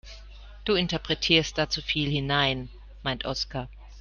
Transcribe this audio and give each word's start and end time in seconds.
Du 0.65 0.73
interpretierst 0.73 1.59
da 1.59 1.69
zu 1.69 1.83
viel 1.83 2.09
hinein, 2.09 2.69
meint 3.03 3.23
Oskar. 3.25 3.69